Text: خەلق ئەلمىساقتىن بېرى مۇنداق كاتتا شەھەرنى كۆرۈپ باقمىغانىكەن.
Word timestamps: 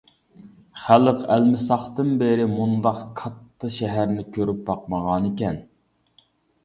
خەلق 0.85 1.19
ئەلمىساقتىن 1.33 2.09
بېرى 2.23 2.47
مۇنداق 2.53 3.05
كاتتا 3.21 3.71
شەھەرنى 3.79 4.27
كۆرۈپ 4.39 4.65
باقمىغانىكەن. 4.71 5.61